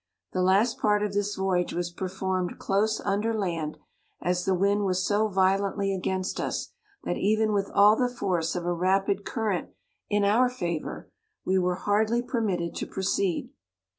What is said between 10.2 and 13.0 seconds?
our favour^ we were hardly permitted to